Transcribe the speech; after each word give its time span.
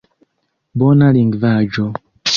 Bona 0.83 1.09
lingvaĵo. 1.19 1.89